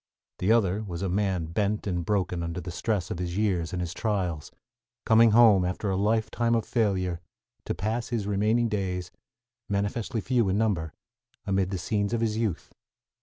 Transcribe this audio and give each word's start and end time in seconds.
The 0.39 0.51
other 0.51 0.81
was 0.81 1.03
a 1.03 1.09
man 1.09 1.45
bent 1.45 1.85
and 1.85 2.03
broken 2.03 2.41
under 2.41 2.59
the 2.59 2.71
stress 2.71 3.11
of 3.11 3.19
his 3.19 3.37
years 3.37 3.71
and 3.71 3.79
his 3.79 3.93
trials, 3.93 4.51
coming 5.05 5.29
home, 5.29 5.63
after 5.63 5.91
a 5.91 5.95
lifetime 5.95 6.55
of 6.55 6.65
failure, 6.65 7.21
to 7.65 7.75
pass 7.75 8.07
his 8.07 8.25
remaining 8.25 8.67
days, 8.67 9.11
manifestly 9.69 10.19
few 10.19 10.49
in 10.49 10.57
number, 10.57 10.95
amid 11.45 11.69
the 11.69 11.77
scenes 11.77 12.13
of 12.13 12.21
his 12.21 12.35
youth. 12.35 12.73